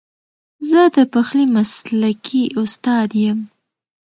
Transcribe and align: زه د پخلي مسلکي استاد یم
زه 0.69 0.81
د 0.95 0.97
پخلي 1.13 1.45
مسلکي 1.55 2.43
استاد 2.63 3.09
یم 3.23 3.39